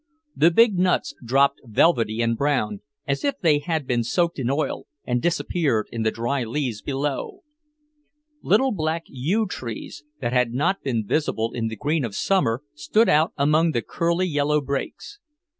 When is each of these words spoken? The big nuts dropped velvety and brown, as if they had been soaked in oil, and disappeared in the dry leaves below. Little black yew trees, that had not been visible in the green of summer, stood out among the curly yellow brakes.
The 0.35 0.49
big 0.49 0.79
nuts 0.79 1.13
dropped 1.23 1.61
velvety 1.63 2.23
and 2.23 2.35
brown, 2.35 2.81
as 3.05 3.23
if 3.23 3.35
they 3.39 3.59
had 3.59 3.85
been 3.85 4.03
soaked 4.03 4.39
in 4.39 4.49
oil, 4.49 4.87
and 5.05 5.21
disappeared 5.21 5.85
in 5.91 6.01
the 6.01 6.09
dry 6.09 6.43
leaves 6.43 6.81
below. 6.81 7.41
Little 8.41 8.71
black 8.71 9.03
yew 9.05 9.45
trees, 9.45 10.03
that 10.19 10.33
had 10.33 10.53
not 10.53 10.81
been 10.81 11.05
visible 11.05 11.53
in 11.53 11.67
the 11.67 11.75
green 11.75 12.03
of 12.03 12.15
summer, 12.15 12.63
stood 12.73 13.09
out 13.09 13.31
among 13.37 13.73
the 13.73 13.83
curly 13.83 14.25
yellow 14.25 14.59
brakes. 14.59 15.19